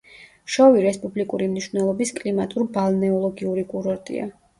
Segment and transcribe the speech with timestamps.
[0.51, 4.27] შოვი რესპუბლიკური მნიშვნელობის კლიმატურ-ბალნეოლოგიური კურორტია.